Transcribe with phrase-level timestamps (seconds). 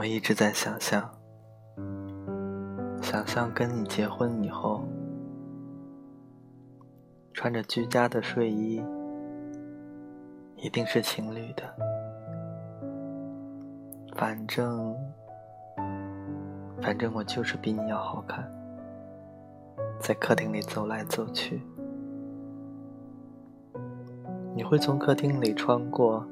[0.00, 1.10] 我一直在想象，
[3.02, 4.82] 想象跟你结婚以后，
[7.34, 8.82] 穿着居家的睡衣，
[10.56, 11.64] 一定是情侣的。
[14.16, 14.96] 反正，
[16.80, 18.50] 反正我就是比你要好看，
[20.00, 21.60] 在客厅里走来走去，
[24.56, 26.26] 你会从客厅里穿过。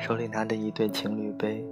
[0.00, 1.62] 手里拿着一对情侣杯，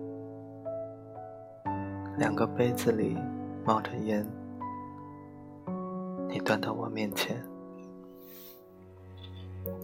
[2.18, 3.16] 两个杯子里
[3.64, 4.24] 冒着烟。
[6.28, 7.42] 你端到我面前，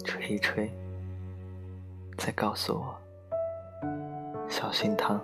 [0.04, 0.70] 吹一吹，
[2.18, 2.94] 再告诉我，
[4.46, 5.18] 小心烫。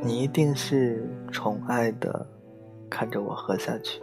[0.00, 2.26] 你一定是宠爱的
[2.88, 4.02] 看着我喝下去，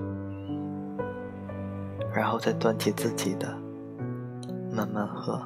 [2.14, 3.52] 然后再端起自己的，
[4.72, 5.42] 慢慢喝。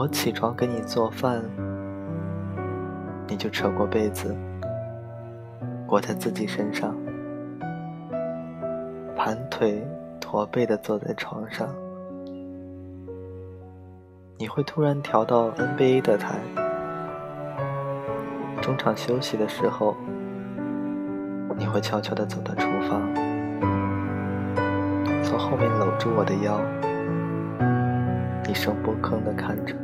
[0.00, 1.44] 我起床给你做饭，
[3.28, 4.34] 你就扯过被子
[5.86, 6.96] 裹在自己身上，
[9.14, 9.86] 盘腿
[10.18, 11.68] 驼背的坐在床上。
[14.38, 16.38] 你会突然调到 NBA 的台，
[18.62, 19.94] 中场休息的时候，
[21.58, 23.02] 你会悄悄的走到厨房，
[25.22, 26.58] 从后面搂住我的腰，
[28.48, 29.76] 一声不吭的看着。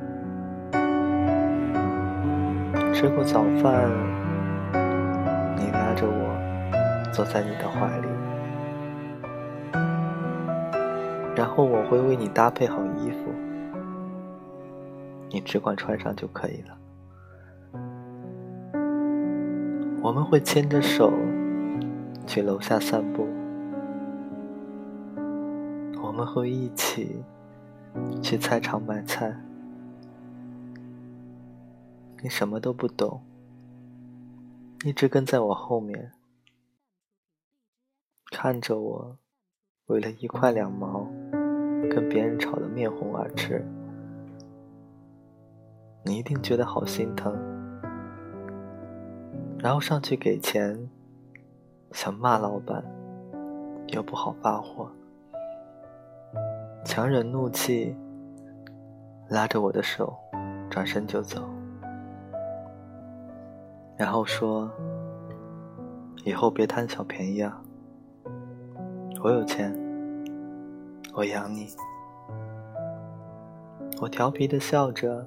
[3.07, 3.89] 吃过早饭，
[5.57, 6.37] 你拉着我
[7.13, 8.09] 坐在你的怀里，
[11.37, 13.33] 然后我会为你搭配好衣服，
[15.31, 16.77] 你只管穿上就可以了。
[20.03, 21.13] 我们会牵着手
[22.27, 23.29] 去楼下散步，
[26.03, 27.23] 我们会一起
[28.21, 29.33] 去菜场买菜。
[32.23, 33.21] 你什么都不懂，
[34.85, 36.13] 一直跟在我后面，
[38.31, 39.19] 看着我
[39.87, 41.07] 为了一块两毛
[41.91, 43.65] 跟别人吵得面红耳赤，
[46.05, 47.33] 你一定觉得好心疼，
[49.59, 50.89] 然后上去给钱，
[51.93, 52.83] 想骂老板，
[53.89, 54.91] 又不好发火，
[56.85, 57.95] 强忍怒气，
[59.29, 60.17] 拉着我的手，
[60.71, 61.47] 转身就走。
[63.99, 64.71] 然后说
[66.25, 67.63] ：“以后别贪小便宜啊！
[69.25, 69.75] 我有钱，
[71.15, 71.69] 我养你。”
[73.99, 75.27] 我调皮的笑着，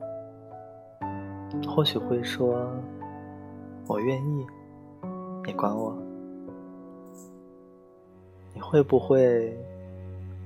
[1.68, 2.69] 或许会说
[3.90, 4.46] ：“我愿意，
[5.46, 5.97] 你管我。”
[8.53, 9.58] 你会不会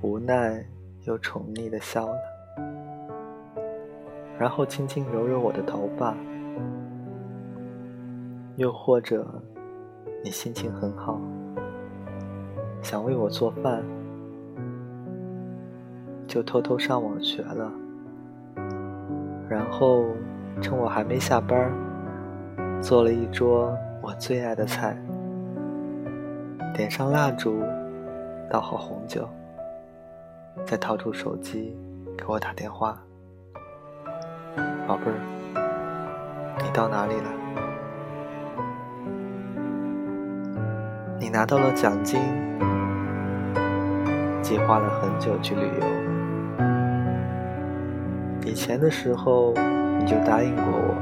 [0.00, 0.64] 无奈
[1.02, 2.18] 又宠溺的笑了？
[4.38, 6.16] 然后轻轻揉揉我的头发。
[8.56, 9.26] 又或者，
[10.22, 11.20] 你心情很好，
[12.82, 13.82] 想为我做饭，
[16.28, 17.72] 就偷偷上网学了，
[19.48, 20.04] 然后
[20.60, 21.72] 趁我还没下班，
[22.80, 24.96] 做了一桌我最爱的菜，
[26.72, 27.60] 点上蜡烛，
[28.48, 29.28] 倒好红酒，
[30.64, 31.76] 再掏出手机
[32.16, 33.02] 给我打电话，
[34.86, 35.18] 宝贝儿，
[36.62, 37.43] 你到哪里了？
[41.34, 42.20] 拿到了奖金，
[44.40, 45.86] 计划了很久去旅游。
[48.46, 49.52] 以前的时候
[49.98, 50.94] 你就答应过我，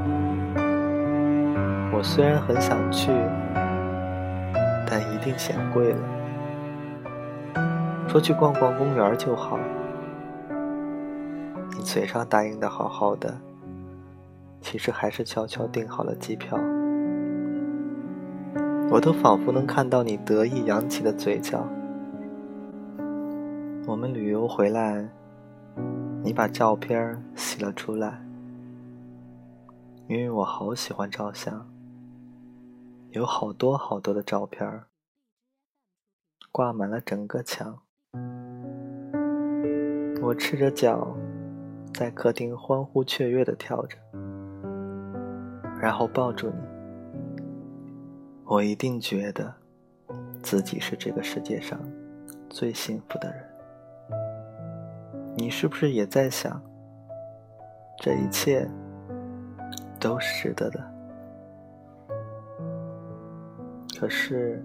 [1.95, 3.11] 我虽然很想去，
[4.89, 5.99] 但一定嫌贵了。
[8.07, 9.59] 说去逛逛公园就好。
[11.77, 13.37] 你嘴上答应的好好的，
[14.61, 16.57] 其实还是悄悄订好了机票。
[18.93, 21.67] 我都仿佛能看到你得意扬起的嘴角。
[23.87, 25.09] 我们旅游回来，
[26.21, 28.23] 你把照片洗了出来，
[30.07, 31.67] 因为我好喜欢照相，
[33.09, 34.83] 有好多好多的照片，
[36.51, 37.79] 挂满了整个墙。
[40.21, 41.17] 我赤着脚
[41.91, 43.97] 在客厅欢呼雀跃的跳着，
[45.81, 46.72] 然后抱住你。
[48.53, 49.51] 我一定觉得
[50.43, 51.79] 自己是这个世界上
[52.51, 53.43] 最幸福的人。
[55.35, 56.61] 你是不是也在想，
[57.97, 58.69] 这一切
[59.99, 60.79] 都是值得的？
[63.99, 64.63] 可是，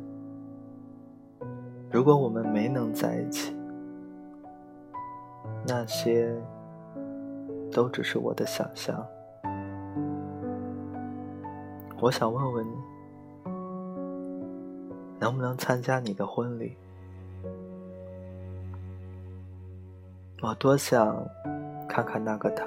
[1.91, 3.57] 如果我们没能在一起，
[5.67, 6.31] 那些
[7.73, 9.03] 都只是我的想象。
[12.03, 12.77] 我想问问你，
[15.21, 16.77] 能不能参加你的婚礼？
[20.41, 21.27] 我多想
[21.89, 22.67] 看看那个她，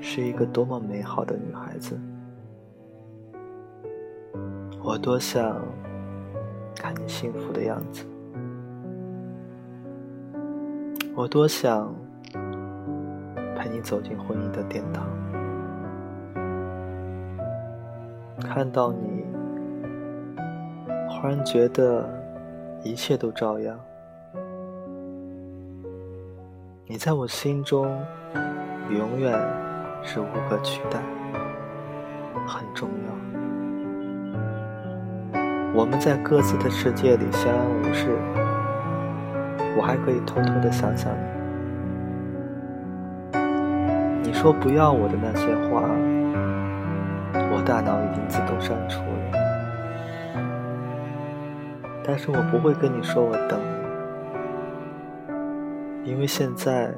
[0.00, 2.00] 是一个多么美好的女孩子。
[4.82, 5.60] 我多想
[6.74, 8.06] 看你幸福的样子。
[11.14, 11.94] 我多想
[13.54, 15.04] 陪你走进婚姻的殿堂，
[18.40, 19.17] 看到你，
[21.08, 22.08] 忽然觉得
[22.84, 23.78] 一切都照样。
[26.86, 27.86] 你在我心中
[28.90, 29.32] 永远
[30.02, 31.00] 是无可取代，
[32.46, 32.96] 很重要。
[35.74, 38.16] 我们在各自的世界里相安无事。
[39.76, 41.12] 我还可以偷偷的想想
[44.22, 45.82] 你，你说不要我的那些话，
[47.52, 49.47] 我大脑已经自动删除了。
[52.08, 53.60] 但是我不会跟你说我等
[56.02, 56.94] 你，因为现在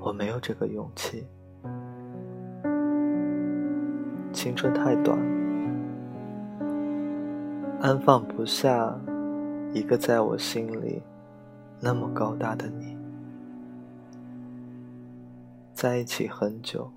[0.00, 1.24] 我没有这个勇气。
[4.32, 5.16] 青春太短，
[7.80, 8.92] 安放不下。
[9.72, 11.00] 一个在我心里
[11.78, 12.96] 那么高大的你，
[15.72, 16.90] 在一起很久，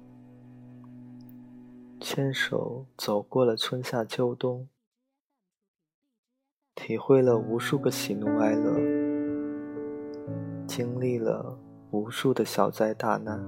[2.00, 4.68] 牵手走过了春夏秋冬，
[6.76, 8.74] 体会了无数个喜怒哀乐，
[10.66, 11.58] 经历了
[11.92, 13.40] 无数的小灾大难，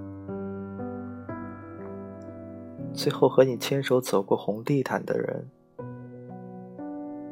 [2.93, 5.49] 最后和你牵手走过红地毯的人，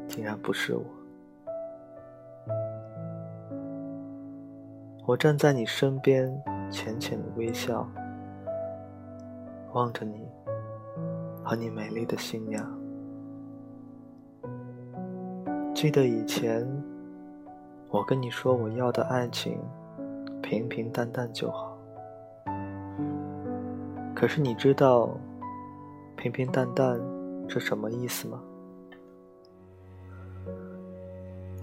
[0.08, 0.84] 竟然不是我。
[5.06, 6.32] 我站在你身边，
[6.72, 7.86] 浅浅的微笑，
[9.74, 10.26] 望着你
[11.44, 12.81] 和你美丽的新娘。
[15.82, 16.64] 记得以前，
[17.90, 19.58] 我跟你说我要的爱情
[20.40, 21.76] 平平淡淡就好。
[24.14, 25.10] 可是你知道
[26.16, 27.02] 平平淡淡
[27.48, 28.40] 是什么意思吗？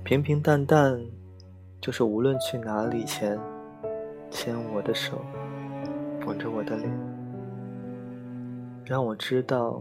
[0.02, 1.00] 平平淡淡。
[1.80, 3.38] 就是无论去哪里前，
[4.32, 5.16] 牵我的手，
[6.26, 6.90] 吻着我的脸，
[8.84, 9.80] 让我知道，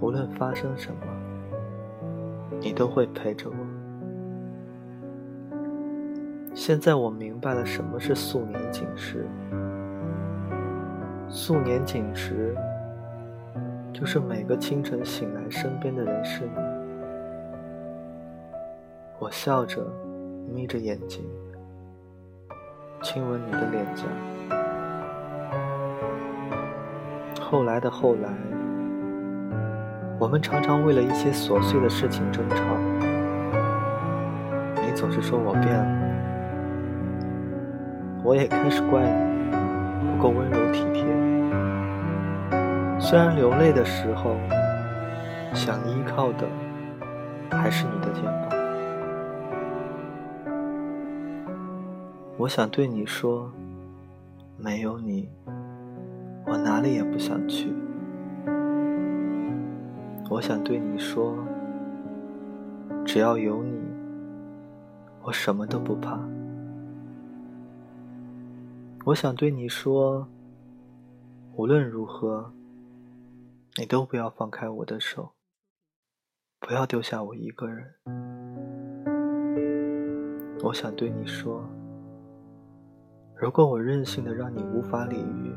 [0.00, 1.05] 无论发生什么，
[2.60, 3.56] 你都会陪着我。
[6.54, 9.26] 现在我明白了什么是素年锦时。
[11.28, 12.56] 素年锦时，
[13.92, 16.50] 就是每个清晨醒来，身边的人是你。
[19.18, 19.84] 我笑着。
[20.48, 21.24] 眯着眼睛，
[23.02, 24.04] 亲吻你的脸颊。
[27.40, 28.32] 后来的后来，
[30.18, 32.56] 我们常常为了一些琐碎的事情争吵。
[34.82, 35.84] 你总是说我变了，
[38.24, 41.04] 我也开始怪你不够温柔体贴。
[42.98, 44.36] 虽然流泪的时候，
[45.52, 46.46] 想依靠的
[47.50, 48.56] 还是你的肩膀。
[52.38, 53.52] 我想对你说，
[54.56, 55.28] 没有你，
[56.46, 57.70] 我哪里也不想去。
[60.28, 61.36] 我想对你说，
[63.04, 63.80] 只要有你，
[65.22, 66.18] 我什么都不怕。
[69.04, 70.26] 我想对你说，
[71.54, 72.52] 无论如何，
[73.76, 75.30] 你都不要放开我的手，
[76.58, 77.94] 不要丢下我一个人。
[80.64, 81.62] 我想对你说。
[83.36, 85.54] 如果我任性的让你无法理喻，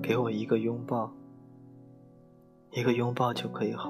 [0.00, 1.12] 给我一个拥抱，
[2.76, 3.88] 一个拥抱就可以好。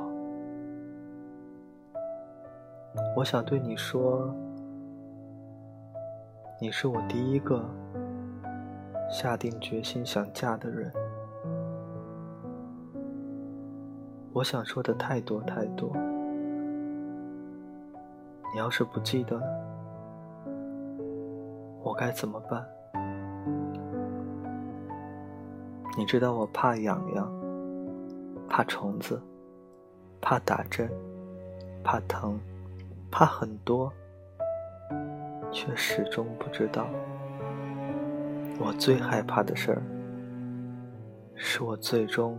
[3.17, 4.31] 我想对你说，
[6.61, 7.65] 你是我第一个
[9.11, 10.93] 下定决心想嫁的人。
[14.35, 15.91] 我想说的太多太多，
[18.53, 19.41] 你要是不记得。
[21.83, 22.63] 我该怎么办？
[25.97, 27.33] 你知道我怕痒痒，
[28.57, 29.21] 怕虫子，
[30.21, 30.89] 怕打针，
[31.83, 32.39] 怕疼，
[33.11, 33.93] 怕很多，
[35.51, 36.87] 却始终不知道，
[38.61, 39.83] 我最害怕的事儿，
[41.35, 42.39] 是我最终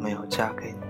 [0.00, 0.85] 没有嫁给你。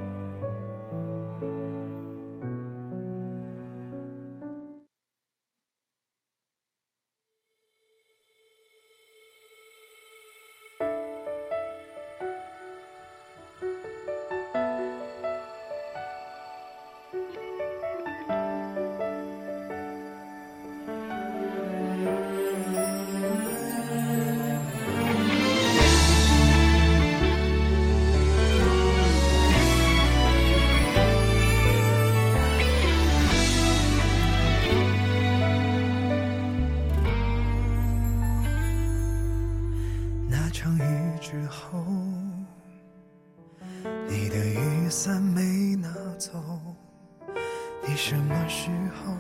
[47.97, 49.15] 什么时候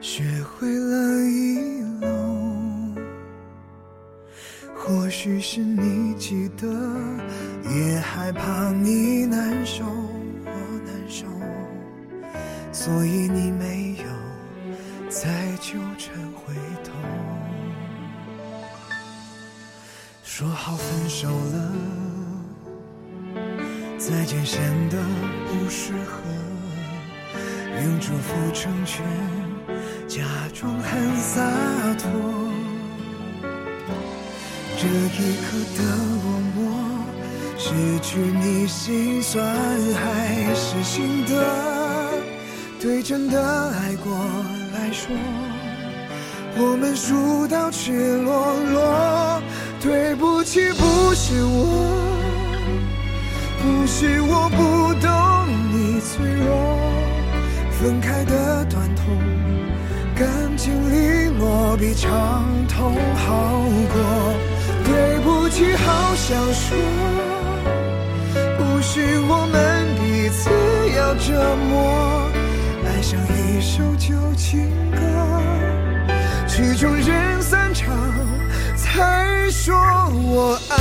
[0.00, 2.92] 学会了遗漏？
[4.74, 6.66] 或许是你记得，
[7.70, 10.50] 也害怕你难受，我
[10.84, 11.24] 难受，
[12.72, 14.04] 所以你没有
[15.08, 16.90] 再纠缠回头。
[20.24, 21.72] 说好分手了，
[23.96, 24.98] 再见显得
[25.46, 26.20] 不适合。
[27.82, 29.04] 用祝福成全，
[30.06, 31.42] 假装很洒
[31.98, 32.08] 脱。
[34.76, 35.80] 这一刻的
[36.22, 36.58] 落寞，
[37.58, 37.64] 失
[38.00, 39.42] 去你心酸
[39.94, 41.32] 还是心的？
[42.80, 43.40] 对真的
[43.70, 44.14] 爱过
[44.74, 45.16] 来说，
[46.56, 49.42] 我们输到赤裸裸。
[49.80, 51.94] 对不起，不是我，
[53.60, 55.10] 不是我不懂
[55.72, 56.93] 你脆弱。
[57.84, 59.04] 分开的短痛，
[60.16, 60.26] 干
[60.56, 63.60] 净利落比长痛好
[63.92, 64.00] 过。
[64.86, 66.78] 对不起，好想说，
[68.56, 70.48] 不是我们彼此
[70.96, 72.26] 要折磨。
[72.86, 74.98] 爱上一首旧情歌，
[76.48, 77.94] 曲终人散场，
[78.78, 80.73] 才说我爱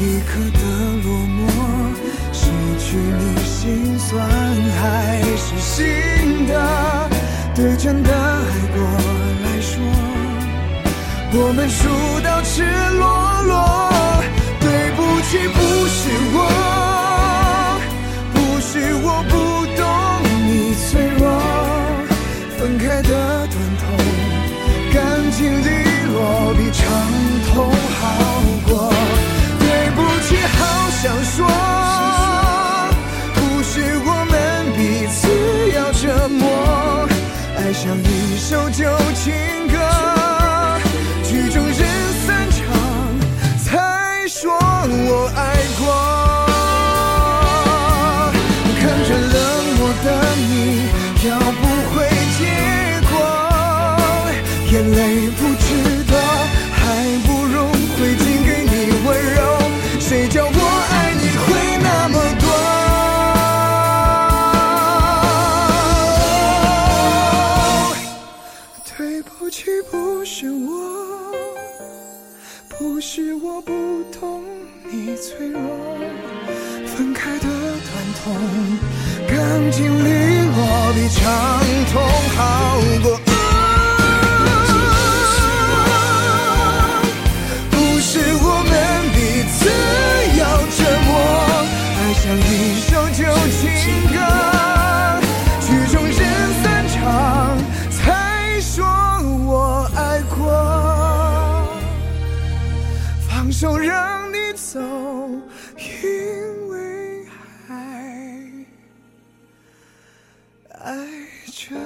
[0.00, 0.60] 一刻的
[1.04, 1.38] 落寞，
[2.32, 4.08] 失去你心酸
[4.80, 6.52] 还是心的？
[7.54, 8.16] 对真的爱
[8.74, 8.80] 过
[9.44, 9.70] 来说，
[11.34, 11.78] 我们输
[12.24, 12.64] 到赤
[12.98, 13.04] 裸
[13.42, 13.52] 裸。
[14.58, 14.64] 对
[14.96, 16.00] 不起，不是
[16.32, 16.38] 我，
[18.32, 18.72] 不是
[19.04, 19.32] 我不
[19.76, 19.82] 懂
[20.48, 20.50] 你
[20.88, 20.88] 脆
[21.18, 21.22] 弱。
[22.56, 23.10] 分开的
[23.48, 23.82] 短痛，
[24.94, 24.98] 干
[25.32, 25.68] 净利
[26.10, 26.16] 落
[54.80, 55.66] 眼泪不值
[56.10, 56.16] 得，
[56.72, 56.80] 还
[57.26, 58.72] 不如回敬给你
[59.06, 59.38] 温柔。
[60.00, 60.50] 谁叫我
[60.90, 61.44] 爱你会
[61.82, 62.48] 那么多？
[68.96, 70.72] 对不起，不是我，
[72.70, 74.42] 不是我不懂
[74.90, 75.60] 你脆弱。
[76.86, 77.86] 分开的短
[78.24, 78.34] 痛，
[79.28, 80.08] 干净利
[80.46, 80.56] 落
[80.94, 81.20] 比长
[81.92, 82.02] 痛
[82.34, 82.38] 好
[110.82, 110.96] 爱
[111.52, 111.76] 着。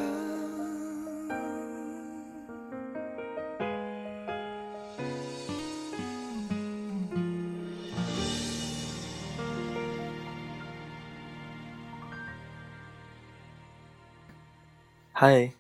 [15.13, 15.53] 嗨，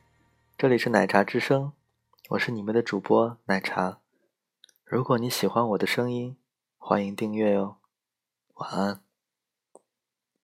[0.56, 1.72] 这里是奶茶之声，
[2.30, 3.98] 我是你们的主播奶茶。
[4.84, 6.36] 如果你喜欢我的声音，
[6.78, 7.78] 欢迎订阅哟。
[8.54, 9.03] 晚安。